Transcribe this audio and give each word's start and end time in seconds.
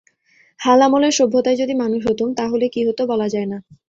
হাল 0.59 0.79
আমলের 0.81 1.13
সভ্যতায় 1.19 1.57
যদি 1.57 1.73
মানুষ 1.73 2.01
হতুম 2.07 2.29
তা 2.33 2.45
হলে 2.47 2.67
কী 2.69 2.81
হত 2.87 2.99
বলা 3.07 3.27
যায় 3.29 3.47
না। 3.47 3.57